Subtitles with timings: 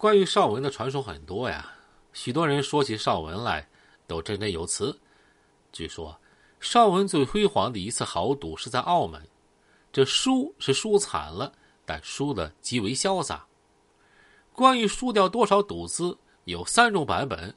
[0.00, 1.74] 关于邵文的传说很多呀，
[2.14, 3.68] 许多人说起邵文来
[4.06, 4.98] 都振振有词。
[5.72, 6.18] 据说，
[6.58, 9.22] 邵文最辉煌的一次豪赌是在澳门，
[9.92, 11.52] 这输是输惨了，
[11.84, 13.44] 但输的极为潇洒。
[14.54, 17.54] 关于输掉多少赌资，有三种版本，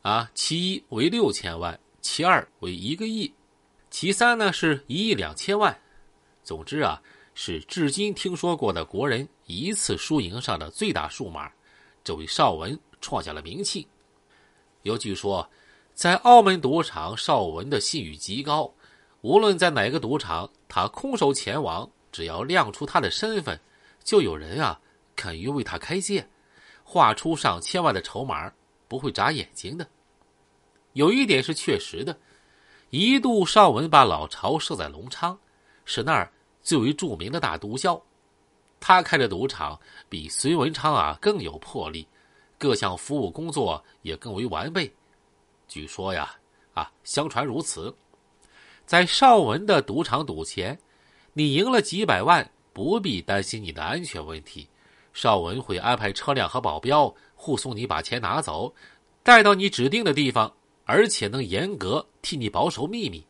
[0.00, 3.30] 啊，其一为六千万，其二为一个亿，
[3.90, 5.78] 其三呢是一亿两千万。
[6.42, 7.02] 总之啊，
[7.34, 11.52] 是至今听说过的国人一次输赢上的最大数码。
[12.06, 13.88] 这位邵文创下了名气。
[14.82, 15.50] 有据说，
[15.92, 18.72] 在澳门赌场，邵文的信誉极高。
[19.22, 23.58] 无论在哪个赌场，他空手前往，只要亮出他的身份，
[24.04, 24.80] 就有人啊
[25.16, 26.28] 肯于为他开戒，
[26.84, 28.52] 画出上千万的筹码，
[28.86, 29.84] 不会眨眼睛的。
[30.92, 32.16] 有一点是确实的，
[32.90, 35.36] 一度邵文把老巢设在隆昌，
[35.84, 38.00] 是那儿最为著名的大毒枭。
[38.88, 39.76] 他开的赌场
[40.08, 42.06] 比隋文昌啊更有魄力，
[42.56, 44.88] 各项服务工作也更为完备。
[45.66, 46.36] 据说呀，
[46.72, 47.92] 啊，相传如此。
[48.84, 50.78] 在邵文的赌场赌钱，
[51.32, 54.68] 你赢了几百万，不必担心你的安全问题。
[55.12, 58.72] 邵文会安排车辆和保镖护送你把钱拿走，
[59.24, 63.26] 带到你指定的地方，而且能严格替你保守秘密。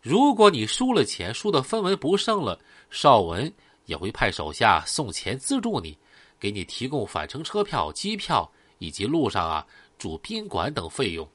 [0.00, 3.52] 如果你输了钱，输得分文不剩了，邵文。
[3.86, 5.96] 也会派手下送钱资助你，
[6.38, 9.66] 给你提供返程车票、机票以及路上啊
[9.98, 11.28] 住宾馆等费用，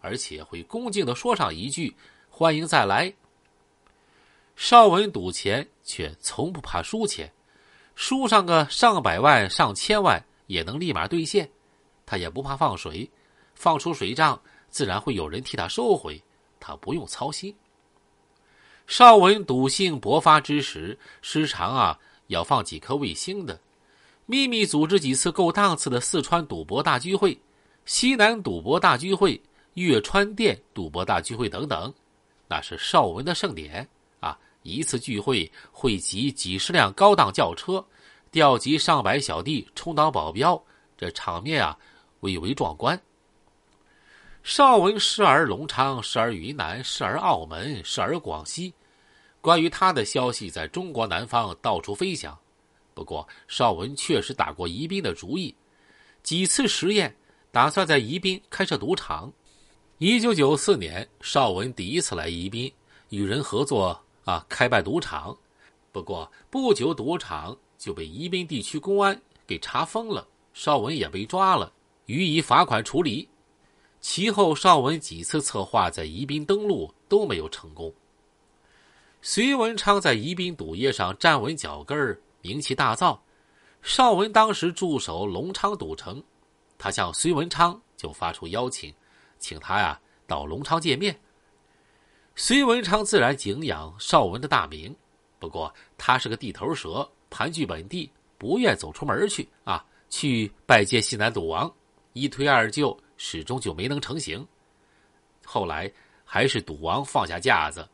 [0.00, 1.94] 而且会恭敬的说上一句
[2.28, 3.12] “欢迎再来”。
[4.56, 7.32] 邵文赌钱却从不怕输钱，
[7.94, 11.48] 输上个上百万、上千万也能立马兑现，
[12.04, 13.08] 他也不怕放水，
[13.54, 16.20] 放出水账自然会有人替他收回，
[16.58, 17.54] 他不用操心。
[18.88, 23.60] 邵文赌性勃发之时，时常啊要放几颗卫星的，
[24.24, 27.38] 秘密组织几次够档次的四川赌博大聚会、
[27.84, 29.38] 西南赌博大聚会、
[29.74, 31.92] 粤川店赌博大聚会等等，
[32.48, 33.86] 那是邵文的盛典
[34.20, 34.38] 啊！
[34.62, 37.84] 一次聚会汇集几十辆高档轿车，
[38.30, 40.60] 调集上百小弟充当保镖，
[40.96, 41.76] 这场面啊
[42.20, 42.98] 蔚为壮观。
[44.50, 48.72] 邵文时而隆昌，时而云南，时而澳门，时而广西。
[49.42, 52.36] 关于他的消息在中国南方到处飞翔。
[52.94, 55.54] 不过，邵文确实打过宜宾的主意，
[56.22, 57.14] 几次实验，
[57.52, 59.30] 打算在宜宾开设赌场。
[59.98, 62.72] 一九九四年，邵文第一次来宜宾，
[63.10, 65.36] 与人合作啊，开办赌场。
[65.92, 71.70] 不过，不久赌场就被宜宾地区公安给查封了，邵文也被抓了，
[72.06, 73.28] 予以罚款处理。
[74.10, 77.92] 其后，邵文几次策划在宜宾登陆都没有成功。
[79.20, 83.18] 隋文昌在宜宾赌业上站稳脚跟名气大噪。
[83.82, 86.22] 邵文当时驻守隆昌赌城，
[86.78, 88.94] 他向隋文昌就发出邀请，
[89.38, 91.14] 请他呀到隆昌见面。
[92.34, 94.96] 隋文昌自然敬仰邵文的大名，
[95.38, 101.70] 不过他是个地头蛇，盘踞本地，不愿走出门去啊，去拜见西南赌王。
[102.14, 102.98] 一推二就。
[103.18, 104.46] 始终就没能成行。
[105.44, 105.92] 后来
[106.24, 107.86] 还是赌王放下架子。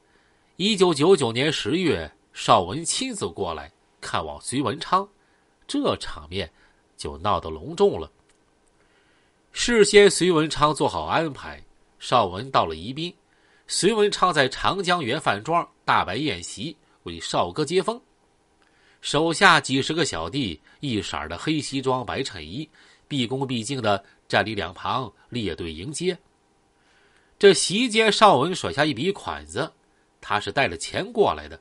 [0.57, 5.09] 一九九九年十月，邵文亲自过来看望隋文昌，
[5.67, 6.49] 这场面
[6.97, 8.09] 就闹得隆重了。
[9.51, 11.61] 事先，隋文昌做好安排，
[11.99, 13.13] 邵文到了宜宾，
[13.67, 18.01] 隋文昌在长江源饭庄大摆宴席，为邵哥接风。
[19.01, 22.69] 手下几十个小弟，一色的黑西装、白衬衣，
[23.09, 24.05] 毕恭毕敬的。
[24.27, 26.19] 站立两旁列队迎接。
[27.39, 29.71] 这席间，邵文甩下一笔款子，
[30.21, 31.61] 他是带了钱过来的。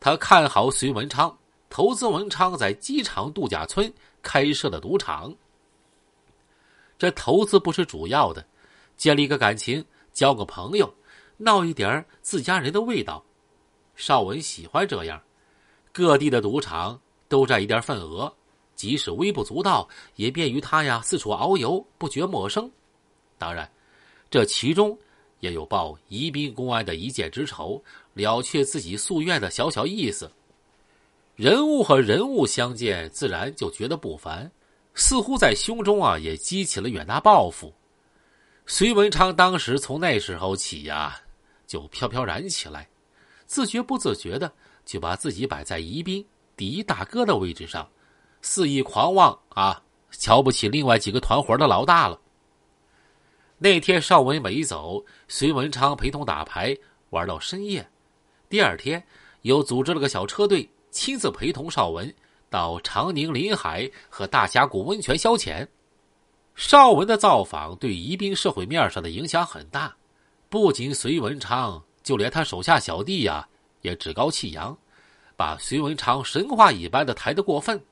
[0.00, 1.34] 他看好隋文昌，
[1.70, 3.90] 投资文昌在机场度假村
[4.20, 5.32] 开设的赌场。
[6.98, 8.44] 这投资不是主要的，
[8.96, 9.82] 建立个感情，
[10.12, 10.92] 交个朋友，
[11.36, 13.24] 闹一点自家人的味道。
[13.94, 15.22] 邵文喜欢这样，
[15.92, 18.34] 各地的赌场都占一点份额。
[18.82, 22.68] 即使微不足道，也便于他呀四处遨游，不觉陌生。
[23.38, 23.70] 当然，
[24.28, 24.98] 这其中
[25.38, 27.80] 也有报宜宾公安的一箭之仇，
[28.14, 30.28] 了却自己夙愿的小小意思。
[31.36, 34.50] 人物和人物相见，自然就觉得不凡，
[34.94, 37.72] 似乎在胸中啊也激起了远大抱负。
[38.66, 41.16] 隋文昌当时从那时候起呀，
[41.68, 42.88] 就飘飘然起来，
[43.46, 44.52] 自觉不自觉的
[44.84, 46.26] 就把自己摆在宜宾
[46.56, 47.88] 第一大哥的位置上。
[48.42, 49.82] 肆意狂妄啊！
[50.10, 52.20] 瞧不起另外几个团伙的老大了。
[53.56, 56.76] 那天邵文没走，隋文昌陪同打牌
[57.10, 57.88] 玩到深夜。
[58.48, 59.02] 第二天，
[59.40, 62.14] 又组织了个小车队，亲自陪同邵文
[62.50, 65.66] 到长宁临海和大峡谷温泉消遣。
[66.54, 69.96] 邵文的造访对宜宾社会面上的影响很大，
[70.50, 73.48] 不仅隋文昌，就连他手下小弟呀，
[73.80, 74.76] 也趾高气扬，
[75.36, 77.82] 把隋文昌神话一般的抬得过分，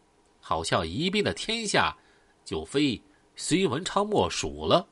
[0.50, 1.96] 好像宜宾的天下
[2.44, 3.00] 就非
[3.36, 4.84] 隋文昌莫属了。